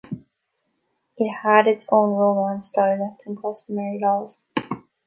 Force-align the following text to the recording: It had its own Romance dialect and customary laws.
It 1.15 1.29
had 1.43 1.67
its 1.67 1.87
own 1.91 2.15
Romance 2.17 2.71
dialect 2.71 3.27
and 3.27 3.39
customary 3.39 3.99
laws. 4.01 4.41